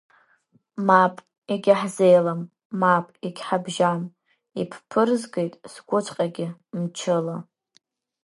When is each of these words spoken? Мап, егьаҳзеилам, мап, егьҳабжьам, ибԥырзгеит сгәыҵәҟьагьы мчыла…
Мап, 0.87 1.15
егьаҳзеилам, 1.53 2.41
мап, 2.79 3.05
егьҳабжьам, 3.25 4.01
ибԥырзгеит 4.61 5.53
сгәыҵәҟьагьы 5.71 6.47
мчыла… 6.79 7.37